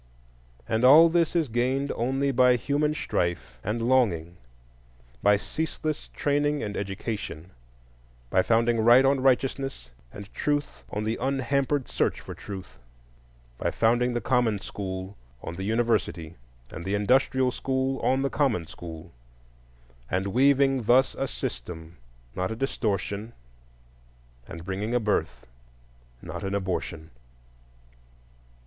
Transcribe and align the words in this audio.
And 0.67 0.83
all 0.83 1.09
this 1.09 1.35
is 1.35 1.47
gained 1.47 1.91
only 1.91 2.31
by 2.31 2.55
human 2.55 2.95
strife 2.95 3.59
and 3.63 3.83
longing; 3.87 4.37
by 5.21 5.37
ceaseless 5.37 6.07
training 6.15 6.63
and 6.63 6.75
education; 6.75 7.51
by 8.31 8.41
founding 8.41 8.79
Right 8.79 9.05
on 9.05 9.19
righteousness 9.19 9.91
and 10.11 10.33
Truth 10.33 10.85
on 10.89 11.03
the 11.03 11.19
unhampered 11.21 11.87
search 11.87 12.19
for 12.19 12.33
Truth; 12.33 12.79
by 13.59 13.69
founding 13.69 14.15
the 14.15 14.21
common 14.21 14.57
school 14.57 15.15
on 15.43 15.53
the 15.55 15.65
university, 15.65 16.33
and 16.71 16.83
the 16.83 16.95
industrial 16.95 17.51
school 17.51 17.99
on 17.99 18.23
the 18.23 18.31
common 18.31 18.65
school; 18.65 19.11
and 20.09 20.25
weaving 20.25 20.81
thus 20.81 21.13
a 21.13 21.27
system, 21.27 21.97
not 22.35 22.49
a 22.49 22.55
distortion, 22.55 23.33
and 24.47 24.65
bringing 24.65 24.95
a 24.95 24.99
birth, 24.99 25.45
not 26.23 26.43
an 26.43 26.55
abortion. 26.55 27.11